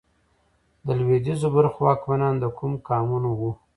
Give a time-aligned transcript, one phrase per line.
[0.85, 3.51] د لوېدیځو برخو واکمنان د کوم قامونه وو؟